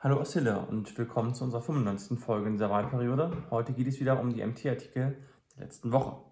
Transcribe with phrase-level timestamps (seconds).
[0.00, 2.20] Hallo Ossille und willkommen zu unserer 95.
[2.20, 3.32] Folge in dieser Wahlperiode.
[3.50, 5.18] Heute geht es wieder um die MT-Artikel
[5.56, 6.22] der letzten Woche.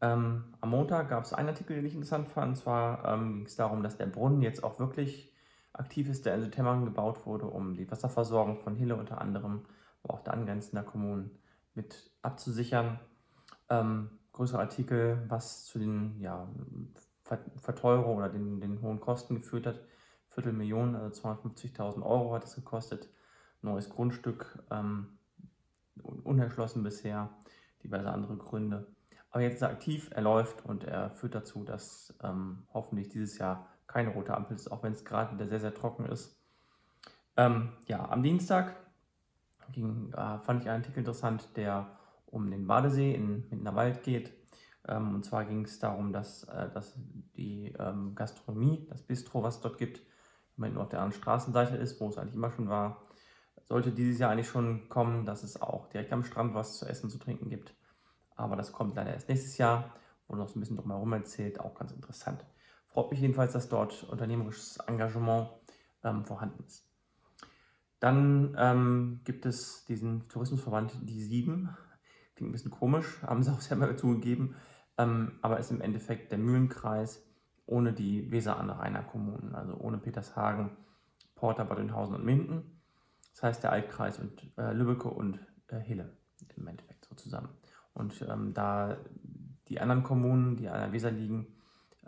[0.00, 2.50] Ähm, am Montag gab es einen Artikel, den ich interessant fand.
[2.50, 5.34] Und zwar ähm, ging es darum, dass der Brunnen jetzt auch wirklich
[5.72, 9.64] aktiv ist, der in Südtemmern gebaut wurde, um die Wasserversorgung von Hille unter anderem,
[10.04, 11.40] aber auch der angrenzenden Kommunen
[11.74, 13.00] mit abzusichern.
[13.68, 16.48] Ähm, größere Artikel, was zu den ja,
[17.60, 19.80] Verteuerungen oder den, den hohen Kosten geführt hat
[20.36, 23.08] Viertelmillion, also 250.000 Euro hat es gekostet.
[23.62, 25.18] Neues Grundstück, ähm,
[26.02, 27.30] unerschlossen bisher,
[27.82, 28.86] diverse andere Gründe.
[29.30, 33.38] Aber jetzt ist er aktiv, er läuft und er führt dazu, dass ähm, hoffentlich dieses
[33.38, 36.38] Jahr keine rote Ampel ist, auch wenn es gerade wieder sehr, sehr trocken ist.
[37.38, 38.76] Ähm, ja, am Dienstag
[39.72, 44.34] ging, äh, fand ich einen Artikel interessant, der um den Badesee in Mindenwald geht.
[44.86, 46.94] Ähm, und zwar ging es darum, dass, äh, dass
[47.36, 50.02] die ähm, Gastronomie, das Bistro, was es dort gibt,
[50.56, 53.02] man nur auf der anderen Straßenseite ist, wo es eigentlich immer schon war,
[53.68, 57.10] sollte dieses Jahr eigentlich schon kommen, dass es auch direkt am Strand was zu essen,
[57.10, 57.74] zu trinken gibt.
[58.36, 59.94] Aber das kommt leider erst nächstes Jahr,
[60.28, 62.44] wo noch so ein bisschen drumherum erzählt, auch ganz interessant.
[62.86, 65.50] Freut mich jedenfalls, dass dort unternehmerisches Engagement
[66.04, 66.86] ähm, vorhanden ist.
[67.98, 71.76] Dann ähm, gibt es diesen Tourismusverband, die Sieben.
[72.34, 74.54] Klingt ein bisschen komisch, haben sie auch selber zugegeben,
[74.98, 77.22] ähm, aber ist im Endeffekt der Mühlenkreis
[77.66, 80.76] ohne die Weser an Rheiner Kommunen, also ohne Petershagen,
[81.34, 82.80] Porta, Bad Oeynhausen und Minden.
[83.32, 86.16] Das heißt der Altkreis und äh, Lübbecke und äh, Hille
[86.56, 87.48] im Endeffekt so zusammen.
[87.92, 88.96] Und ähm, da
[89.68, 91.48] die anderen Kommunen, die an der Weser liegen,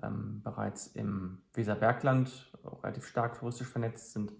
[0.03, 4.33] ähm, bereits im Weserbergland relativ stark touristisch vernetzt sind,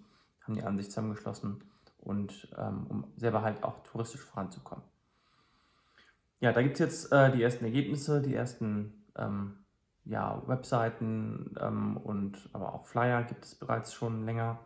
[0.43, 1.65] haben die an sich zusammengeschlossen
[1.99, 4.85] und ähm, um selber halt auch touristisch voranzukommen.
[6.41, 9.65] Ja, da gibt es jetzt äh, die ersten Ergebnisse, die ersten ähm,
[10.09, 14.59] ja, Webseiten ähm, und aber auch Flyer gibt es bereits schon länger.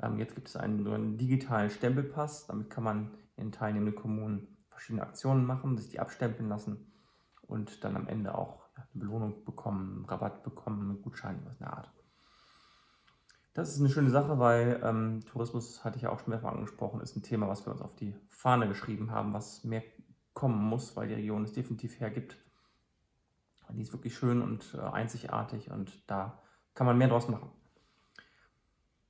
[0.00, 2.46] Ähm, jetzt gibt es einen, einen digitalen Stempelpass.
[2.46, 6.92] Damit kann man in teilnehmenden Kommunen verschiedene Aktionen machen, sich die abstempeln lassen
[7.42, 11.54] und dann am Ende auch ja, eine Belohnung bekommen, einen Rabatt bekommen, einen Gutschein, was
[11.54, 11.90] in der Art.
[13.54, 17.00] Das ist eine schöne Sache, weil ähm, Tourismus, hatte ich ja auch schon mehrfach angesprochen,
[17.00, 19.82] ist ein Thema, was wir uns auf die Fahne geschrieben haben, was mehr
[20.34, 22.36] kommen muss, weil die Region es definitiv hergibt.
[23.72, 26.42] Die ist wirklich schön und äh, einzigartig und da
[26.74, 27.50] kann man mehr draus machen.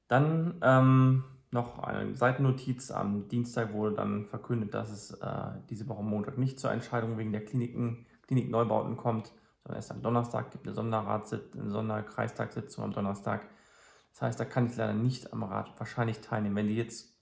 [0.09, 2.91] Dann ähm, noch eine Seitennotiz.
[2.91, 7.33] Am Dienstag wurde dann verkündet, dass es äh, diese Woche Montag nicht zur Entscheidung wegen
[7.33, 9.33] der Kliniken, Klinikneubauten kommt,
[9.63, 13.49] sondern erst am Donnerstag gibt eine Sonderratssitzung, eine Sonderkreistagssitzung am Donnerstag.
[14.13, 16.57] Das heißt, da kann ich leider nicht am Rat wahrscheinlich teilnehmen.
[16.57, 17.15] Wenn die jetzt,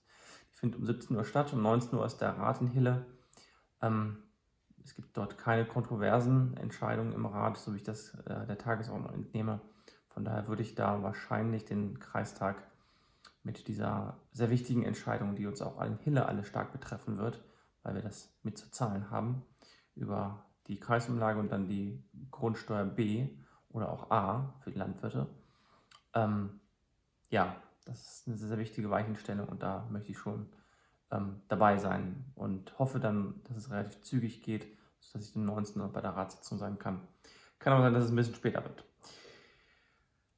[0.51, 3.05] die findet um 17 Uhr statt, um 19 Uhr ist der Rat in Hille.
[3.81, 4.23] Ähm,
[4.89, 9.13] es gibt dort keine kontroversen Entscheidungen im Rat, so wie ich das äh, der Tagesordnung
[9.13, 9.61] entnehme.
[10.07, 12.63] Von daher würde ich da wahrscheinlich den Kreistag
[13.43, 17.39] mit dieser sehr wichtigen Entscheidung, die uns auch allen Hille alle stark betreffen wird,
[17.83, 19.43] weil wir das mit zu zahlen haben,
[19.93, 23.29] über die Kreisumlage und dann die Grundsteuer B
[23.69, 25.27] oder auch A für die Landwirte.
[26.15, 26.61] Ähm,
[27.29, 27.55] ja,
[27.85, 30.47] das ist eine sehr, sehr wichtige Weichenstellung und da möchte ich schon
[31.11, 35.81] ähm, dabei sein und hoffe dann, dass es relativ zügig geht sodass ich den 19.
[35.81, 37.01] Uhr bei der Ratssitzung sein kann.
[37.59, 38.83] Kann aber sein, dass es ein bisschen später wird.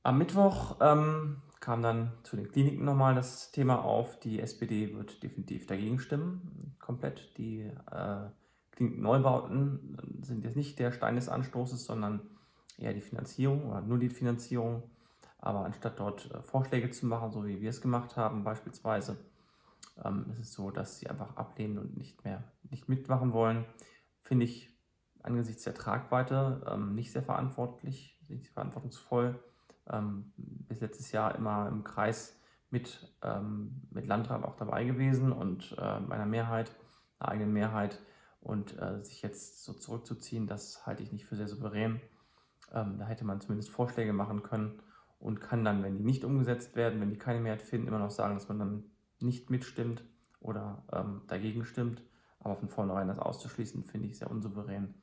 [0.04, 4.20] Am Mittwoch ähm, kam dann zu den Kliniken nochmal das Thema auf.
[4.20, 7.38] Die SPD wird definitiv dagegen stimmen, komplett.
[7.38, 7.62] Die
[7.92, 8.30] äh,
[8.72, 12.22] Klinikneubauten sind jetzt nicht der Stein des Anstoßes, sondern
[12.80, 14.84] eher die Finanzierung oder nur die Finanzierung.
[15.38, 19.18] Aber anstatt dort äh, Vorschläge zu machen, so wie wir es gemacht haben, beispielsweise,
[20.04, 23.66] ähm, ist es so, dass sie einfach ablehnen und nicht mehr nicht mitmachen wollen
[24.32, 24.74] finde ich
[25.24, 29.38] angesichts der Tragweite ähm, nicht sehr verantwortlich, nicht verantwortungsvoll.
[29.90, 35.76] Ähm, bis letztes Jahr immer im Kreis mit, ähm, mit Landrat auch dabei gewesen und
[35.78, 36.74] äh, meiner Mehrheit,
[37.20, 38.00] einer eigenen Mehrheit.
[38.40, 42.00] Und äh, sich jetzt so zurückzuziehen, das halte ich nicht für sehr souverän.
[42.72, 44.82] Ähm, da hätte man zumindest Vorschläge machen können
[45.20, 48.12] und kann dann, wenn die nicht umgesetzt werden, wenn die keine Mehrheit finden, immer noch
[48.12, 48.84] sagen, dass man dann
[49.20, 50.06] nicht mitstimmt
[50.40, 52.02] oder ähm, dagegen stimmt.
[52.44, 54.96] Aber von vornherein das auszuschließen, finde ich sehr unsouverän.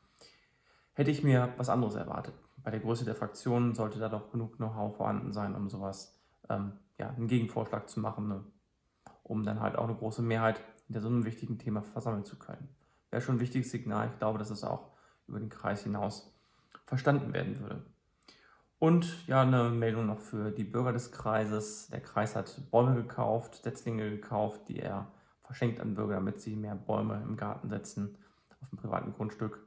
[0.95, 2.35] Hätte ich mir was anderes erwartet.
[2.57, 6.19] Bei der Größe der Fraktionen sollte da doch genug Know-how vorhanden sein, um sowas,
[6.49, 8.45] ähm, ja, einen Gegenvorschlag zu machen, ne?
[9.23, 12.69] um dann halt auch eine große Mehrheit hinter so einem wichtigen Thema versammeln zu können.
[13.11, 14.09] Wäre schon ein wichtiges Signal.
[14.13, 14.91] Ich glaube, dass es auch
[15.29, 16.35] über den Kreis hinaus
[16.85, 17.85] verstanden werden würde.
[18.79, 21.89] Und ja, eine Meldung noch für die Bürger des Kreises.
[21.89, 25.11] Der Kreis hat Bäume gekauft, Setzlinge gekauft, die er
[25.49, 28.19] verschenkt an Bürger, damit sie mehr Bäume im Garten setzen,
[28.61, 29.67] auf dem privaten Grundstück.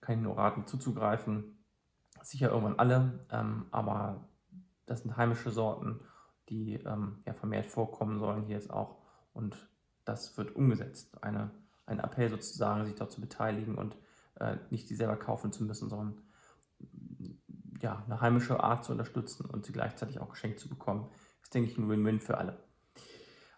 [0.00, 1.58] Kann ich nur raten, zuzugreifen.
[2.22, 4.28] Sicher irgendwann alle, ähm, aber
[4.86, 6.00] das sind heimische Sorten,
[6.48, 8.98] die ähm, ja, vermehrt vorkommen sollen hier jetzt auch
[9.32, 9.68] Und
[10.04, 11.22] das wird umgesetzt.
[11.24, 11.50] Eine,
[11.86, 13.96] ein Appell sozusagen, sich dort zu beteiligen und
[14.36, 16.22] äh, nicht die selber kaufen zu müssen, sondern
[17.82, 21.10] ja, eine heimische Art zu unterstützen und sie gleichzeitig auch geschenkt zu bekommen,
[21.42, 22.56] ist, denke ich, ein Win-Win für alle.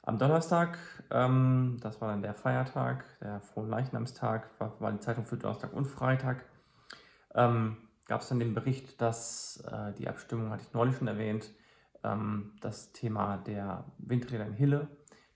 [0.08, 0.78] Am Donnerstag,
[1.10, 5.74] ähm, das war dann der Feiertag, der Frohen Leichnamstag, war, war die Zeitung für Donnerstag
[5.74, 6.46] und Freitag,
[7.34, 7.76] ähm,
[8.06, 11.50] gab es dann den Bericht, dass äh, die Abstimmung, hatte ich neulich schon erwähnt,
[12.04, 14.88] ähm, das Thema der Windräder in Hille,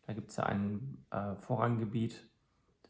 [0.07, 2.27] da gibt es ja ein äh, Vorranggebiet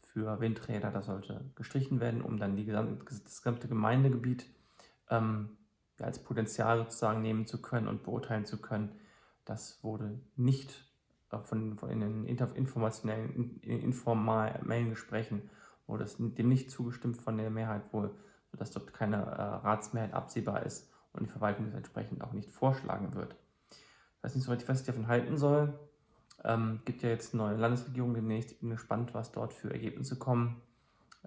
[0.03, 4.45] für Windräder, das sollte gestrichen werden, um dann die gesamte, das gesamte Gemeindegebiet
[5.09, 5.57] ähm,
[5.99, 9.01] als Potenzial sozusagen nehmen zu können und beurteilen zu können.
[9.43, 10.92] Das wurde nicht
[11.39, 15.49] von, von in den informationellen, in informellen Gesprächen
[15.87, 18.15] wurde es dem nicht zugestimmt von der Mehrheit wohl,
[18.51, 23.13] sodass dort keine äh, Ratsmehrheit absehbar ist und die Verwaltung das entsprechend auch nicht vorschlagen
[23.13, 23.35] wird.
[23.69, 25.77] Ich weiß nicht so richtig, was ich davon halten soll.
[26.43, 28.51] Ähm, gibt ja jetzt eine neue Landesregierung demnächst.
[28.51, 30.61] Ich bin gespannt, was dort für Ergebnisse kommen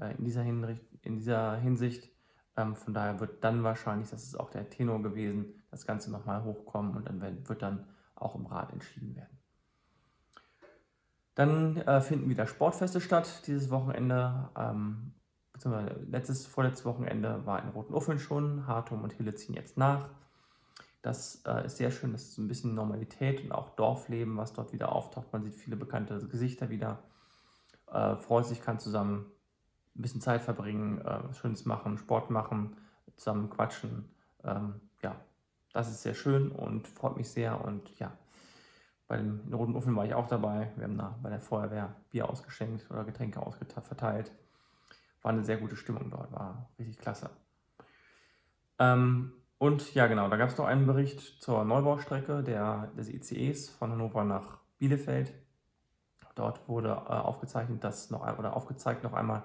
[0.00, 2.10] äh, in, dieser in dieser Hinsicht.
[2.56, 6.42] Ähm, von daher wird dann wahrscheinlich, das ist auch der Tenor gewesen, das Ganze nochmal
[6.44, 9.35] hochkommen und dann wird dann auch im Rat entschieden werden.
[11.36, 14.48] Dann äh, finden wieder Sportfeste statt dieses Wochenende.
[14.58, 15.12] Ähm,
[15.52, 18.66] beziehungsweise letztes, vorletztes Wochenende war in Roten Uffeln schon.
[18.66, 20.08] Hartum und Hille ziehen jetzt nach.
[21.02, 24.54] Das äh, ist sehr schön, das ist so ein bisschen Normalität und auch Dorfleben, was
[24.54, 25.32] dort wieder auftaucht.
[25.32, 26.98] Man sieht viele bekannte Gesichter wieder,
[27.92, 29.26] äh, freut sich, kann zusammen
[29.94, 32.76] ein bisschen Zeit verbringen, äh, Schönes machen, Sport machen,
[33.16, 34.10] zusammen quatschen.
[34.42, 35.14] Ähm, ja,
[35.72, 37.64] das ist sehr schön und freut mich sehr.
[37.64, 38.10] Und ja,
[39.08, 40.72] bei dem Roten Uffen war ich auch dabei.
[40.76, 43.40] Wir haben da bei der Feuerwehr Bier ausgeschenkt oder Getränke
[43.82, 44.32] verteilt.
[45.22, 47.30] War eine sehr gute Stimmung dort, war richtig klasse.
[48.78, 53.70] Ähm, und ja, genau, da gab es noch einen Bericht zur Neubaustrecke der, des ICEs
[53.70, 55.32] von Hannover nach Bielefeld.
[56.34, 59.44] Dort wurde äh, aufgezeichnet, dass noch oder aufgezeigt noch einmal,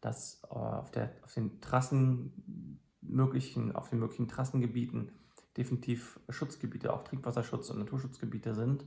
[0.00, 5.12] dass äh, auf, der, auf den Trassen möglichen, auf den möglichen Trassengebieten
[5.58, 8.84] definitiv Schutzgebiete, auch Trinkwasserschutz- und Naturschutzgebiete sind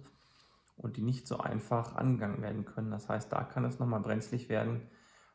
[0.77, 2.89] und die nicht so einfach angegangen werden können.
[2.89, 4.81] Das heißt, da kann es nochmal brenzlig werden,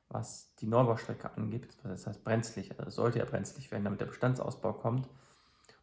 [0.09, 1.69] was die Neubaustrecke angeht.
[1.83, 5.09] Das heißt brenzlig, also sollte ja brenzlig werden, damit der Bestandsausbau kommt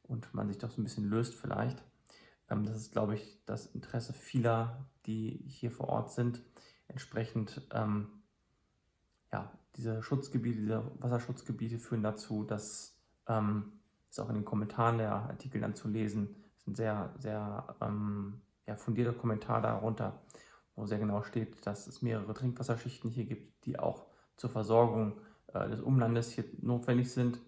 [0.03, 1.83] und man sich doch so ein bisschen löst vielleicht.
[2.49, 6.41] Ähm, das ist, glaube ich, das Interesse vieler, die hier vor Ort sind.
[6.87, 8.07] Entsprechend ähm,
[9.31, 12.97] ja, diese Schutzgebiete, diese Wasserschutzgebiete führen dazu, dass
[13.27, 13.73] ähm,
[14.13, 18.41] ist auch in den Kommentaren der Artikel dann zu lesen, ist ein sehr, sehr ähm,
[18.67, 20.21] ja, fundierter Kommentar darunter,
[20.75, 24.05] wo sehr genau steht, dass es mehrere Trinkwasserschichten hier gibt, die auch
[24.37, 27.41] zur Versorgung äh, des Umlandes hier notwendig sind.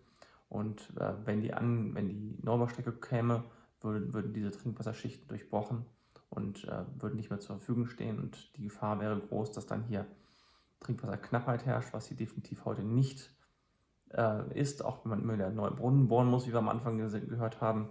[0.49, 3.43] Und äh, wenn, die an, wenn die Neubaustrecke käme,
[3.81, 5.85] würden, würden diese Trinkwasserschichten durchbrochen
[6.29, 8.19] und äh, würden nicht mehr zur Verfügung stehen.
[8.19, 10.07] Und die Gefahr wäre groß, dass dann hier
[10.79, 13.34] Trinkwasserknappheit herrscht, was hier definitiv heute nicht
[14.15, 16.97] äh, ist, auch wenn man immer wieder neue Brunnen bohren muss, wie wir am Anfang
[16.97, 17.89] gehört haben.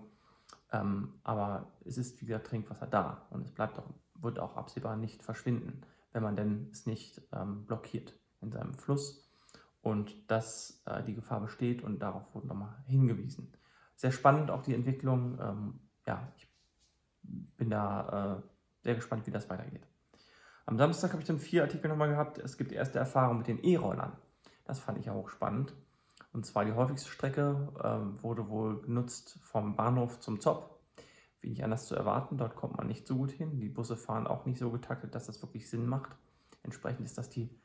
[0.73, 4.97] Ähm, aber es ist, wie gesagt, Trinkwasser da und es bleibt auch, wird auch absehbar
[4.97, 5.83] nicht verschwinden,
[6.13, 9.25] wenn man denn es nicht ähm, blockiert in seinem Fluss
[9.83, 13.53] und dass äh, die Gefahr besteht und darauf wurde nochmal hingewiesen.
[13.97, 15.39] Sehr spannend auch die Entwicklung.
[15.41, 16.49] Ähm, ja, ich
[17.23, 19.87] bin da äh, sehr gespannt, wie das weitergeht.
[20.67, 22.39] Am Samstag habe ich dann vier Artikel nochmal gehabt.
[22.39, 24.13] Es gibt erste Erfahrungen mit den E-Rollern.
[24.65, 25.75] Das fand ich auch spannend.
[26.35, 30.81] Und zwar die häufigste Strecke äh, wurde wohl genutzt vom Bahnhof zum Zopp.
[31.41, 33.61] Wie nicht anders zu erwarten, dort kommt man nicht so gut hin.
[33.61, 36.11] Die Busse fahren auch nicht so getaktet, dass das wirklich Sinn macht.
[36.65, 37.57] Entsprechend ist das die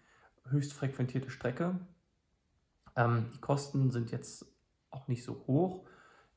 [0.46, 1.80] höchst frequentierte Strecke.
[2.96, 4.46] Ähm, die Kosten sind jetzt
[4.92, 5.88] auch nicht so hoch,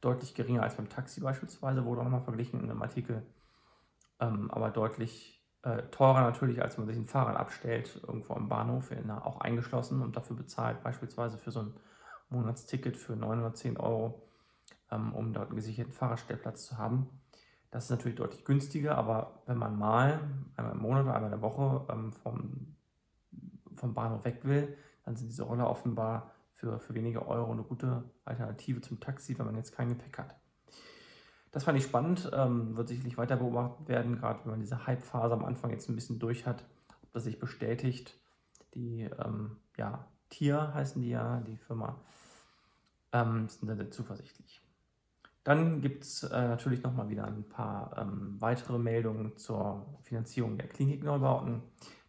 [0.01, 3.27] deutlich geringer als beim Taxi beispielsweise, wurde auch nochmal verglichen in einem Artikel,
[4.21, 8.49] ähm, aber deutlich äh, teurer natürlich, als wenn man sich ein Fahrrad abstellt, irgendwo am
[8.49, 11.75] Bahnhof, in, auch eingeschlossen und dafür bezahlt, beispielsweise für so ein
[12.33, 14.23] Monatsticket für 910 Euro,
[14.91, 17.09] ähm, um dort einen gesicherten Fahrradstellplatz zu haben.
[17.71, 20.21] Das ist natürlich deutlich günstiger, aber wenn man mal
[20.57, 22.77] einmal im Monat oder einmal in der Woche ähm, vom,
[23.77, 28.05] vom Bahnhof weg will, dann sind diese Roller offenbar für, für wenige Euro eine gute
[28.25, 30.37] Alternative zum Taxi, wenn man jetzt kein Gepäck hat.
[31.51, 35.35] Das fand ich spannend, ähm, wird sicherlich weiter beobachtet werden, gerade wenn man diese Hype-Phase
[35.35, 36.65] am Anfang jetzt ein bisschen durch hat,
[37.03, 38.19] ob das sich bestätigt.
[38.75, 42.01] Die, ähm, ja, Tier heißen die ja, die Firma,
[43.12, 44.62] ähm, sind sehr, sehr zuversichtlich.
[45.45, 50.69] Dann gibt es äh, natürlich nochmal wieder ein paar ähm, weitere Meldungen zur Finanzierung der
[50.69, 51.62] Klinikneubauten.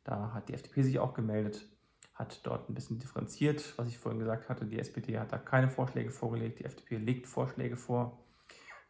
[0.03, 1.67] Da hat die FDP sich auch gemeldet,
[2.13, 4.65] hat dort ein bisschen differenziert, was ich vorhin gesagt hatte.
[4.65, 8.19] Die SPD hat da keine Vorschläge vorgelegt, die FDP legt Vorschläge vor.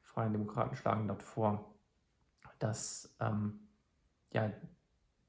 [0.01, 1.73] Freien Demokraten schlagen dort vor,
[2.59, 3.61] dass ähm,
[4.31, 4.51] ja,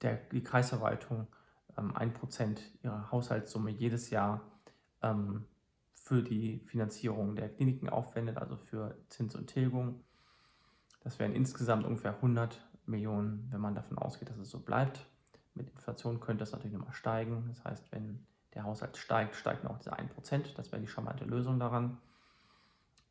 [0.02, 1.28] der, die Kreisverwaltung
[1.78, 4.40] ähm, 1% ihrer Haushaltssumme jedes Jahr
[5.02, 5.46] ähm,
[6.04, 10.04] für die Finanzierung der Kliniken aufwendet, also für Zins und Tilgung.
[11.02, 15.06] Das wären insgesamt ungefähr 100 Millionen, wenn man davon ausgeht, dass es so bleibt.
[15.54, 17.46] Mit Inflation könnte das natürlich nochmal steigen.
[17.48, 20.54] Das heißt, wenn der Haushalt steigt, steigt auch diese 1%.
[20.56, 21.96] Das wäre die charmante Lösung daran.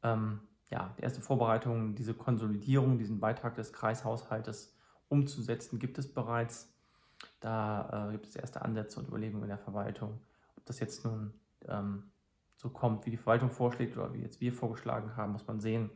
[0.03, 4.75] Ähm, ja, die erste Vorbereitung, diese Konsolidierung, diesen Beitrag des Kreishaushaltes
[5.09, 6.71] umzusetzen, gibt es bereits.
[7.39, 10.21] Da äh, gibt es erste Ansätze und Überlegungen in der Verwaltung.
[10.57, 11.33] Ob das jetzt nun
[11.67, 12.11] ähm,
[12.55, 15.89] so kommt, wie die Verwaltung vorschlägt oder wie jetzt wir vorgeschlagen haben, muss man sehen.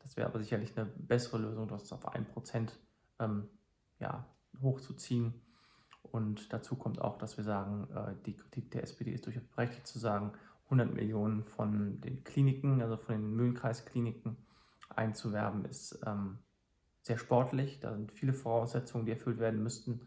[0.00, 2.70] Das wäre aber sicherlich eine bessere Lösung, das auf 1%
[3.20, 3.48] ähm,
[3.98, 4.26] ja,
[4.60, 5.34] hochzuziehen.
[6.02, 9.86] Und dazu kommt auch, dass wir sagen, äh, die Kritik der SPD ist durchaus berechtigt
[9.86, 10.32] zu sagen,
[10.64, 14.36] 100 Millionen von den Kliniken, also von den Mühlenkreiskliniken
[14.88, 16.38] einzuwerben, ist ähm,
[17.02, 17.80] sehr sportlich.
[17.80, 20.00] Da sind viele Voraussetzungen, die erfüllt werden müssten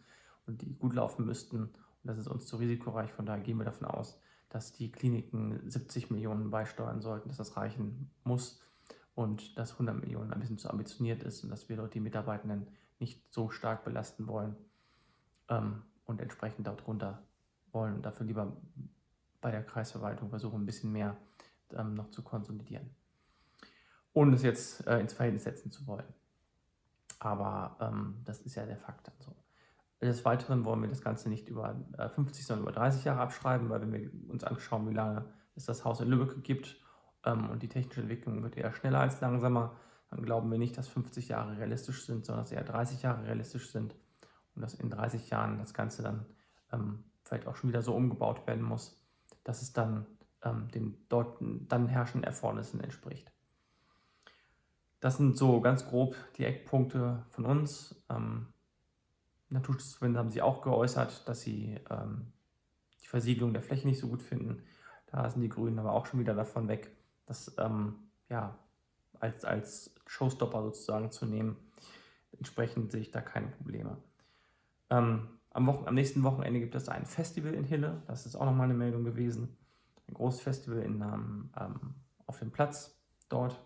[0.45, 1.63] und die gut laufen müssten.
[1.63, 3.11] Und das ist uns zu risikoreich.
[3.11, 7.57] Von daher gehen wir davon aus, dass die Kliniken 70 Millionen beisteuern sollten, dass das
[7.57, 8.61] reichen muss
[9.15, 12.67] und dass 100 Millionen ein bisschen zu ambitioniert ist und dass wir dort die Mitarbeitenden
[12.99, 14.55] nicht so stark belasten wollen
[15.49, 17.21] ähm, und entsprechend darunter
[17.71, 18.55] wollen und dafür lieber
[19.41, 21.17] bei der Kreisverwaltung versuchen, ein bisschen mehr
[21.73, 22.89] ähm, noch zu konsolidieren.
[24.13, 26.05] Ohne es jetzt äh, ins Verhältnis setzen zu wollen.
[27.19, 29.35] Aber ähm, das ist ja der Fakt dann so.
[30.05, 33.69] Des Weiteren wollen wir das Ganze nicht über äh, 50, sondern über 30 Jahre abschreiben,
[33.69, 36.77] weil wenn wir uns anschauen, wie lange es das Haus in Lübeck gibt
[37.23, 39.75] ähm, und die technische Entwicklung wird eher schneller als langsamer,
[40.09, 43.71] dann glauben wir nicht, dass 50 Jahre realistisch sind, sondern dass eher 30 Jahre realistisch
[43.71, 43.95] sind
[44.55, 46.25] und dass in 30 Jahren das Ganze dann
[46.71, 49.01] ähm, vielleicht auch schon wieder so umgebaut werden muss,
[49.43, 50.05] dass es dann
[50.43, 53.31] ähm, den dort dann herrschenden Erfordernissen entspricht.
[54.99, 58.03] Das sind so ganz grob die Eckpunkte von uns.
[58.09, 58.47] Ähm,
[59.55, 62.31] Naturschutzverbände haben sich auch geäußert, dass sie ähm,
[63.03, 64.63] die Versiegelung der Fläche nicht so gut finden.
[65.07, 66.95] Da sind die Grünen aber auch schon wieder davon weg,
[67.25, 67.95] das ähm,
[68.29, 68.57] ja,
[69.19, 71.57] als, als Showstopper sozusagen zu nehmen.
[72.37, 73.97] Entsprechend sehe ich da keine Probleme.
[74.89, 78.03] Ähm, am, Wochen-, am nächsten Wochenende gibt es ein Festival in Hille.
[78.07, 79.57] Das ist auch nochmal eine Meldung gewesen.
[80.07, 81.49] Ein großes Festival in, ähm,
[82.25, 83.59] auf dem Platz dort.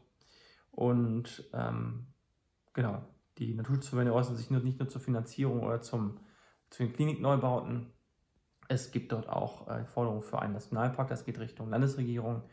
[0.71, 2.07] Und ähm,
[2.73, 3.01] genau,
[3.39, 6.19] die Naturschutzverbände äußern sich nur, nicht nur zur Finanzierung oder zum,
[6.69, 7.91] zu den Klinikneubauten.
[8.67, 12.43] Es gibt dort auch äh, Forderungen für einen Nationalpark, das geht Richtung Landesregierung,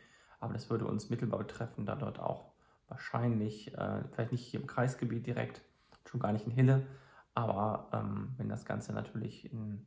[0.40, 2.52] aber das würde uns mittelbar betreffen, da dort auch
[2.88, 5.62] wahrscheinlich, äh, vielleicht nicht hier im Kreisgebiet direkt,
[6.06, 6.86] schon gar nicht in Hille,
[7.34, 9.86] aber ähm, wenn das Ganze natürlich in,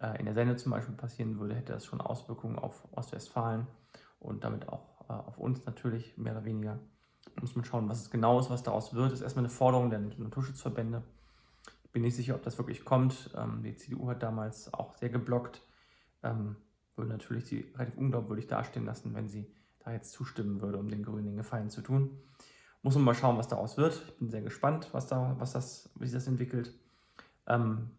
[0.00, 3.68] äh, in der Sende zum Beispiel passieren würde, hätte das schon Auswirkungen auf Ostwestfalen
[4.18, 6.80] und damit auch äh, auf uns natürlich mehr oder weniger.
[7.40, 9.12] Muss man schauen, was es genau ist, was daraus wird.
[9.12, 11.02] Das ist erstmal eine Forderung der Naturschutzverbände.
[11.84, 13.30] Ich bin nicht sicher, ob das wirklich kommt.
[13.36, 15.62] Ähm, die CDU hat damals auch sehr geblockt.
[16.22, 16.56] Ähm,
[16.96, 19.46] würde natürlich sie relativ unglaubwürdig dastehen lassen, wenn sie
[19.78, 22.18] da jetzt zustimmen würde, um den Grünen den Gefallen zu tun.
[22.82, 24.02] Muss man mal schauen, was daraus wird.
[24.06, 26.74] Ich bin sehr gespannt, was, da, was das, wie sich das entwickelt.
[27.46, 27.90] Ähm,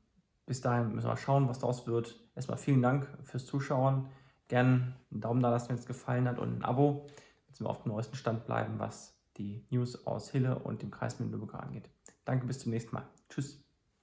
[0.46, 2.20] bis dahin müssen wir schauen, was daraus wird.
[2.36, 4.08] Erstmal vielen Dank fürs Zuschauen.
[4.48, 7.06] Gerne einen Daumen da lassen, wenn es gefallen hat und ein Abo,
[7.46, 11.18] damit wir auf dem neuesten Stand bleiben, was die News aus Hille und dem Kreis
[11.20, 11.90] Lübeck angeht.
[12.26, 13.10] Danke, bis zum nächsten Mal.
[13.30, 13.64] Tschüss.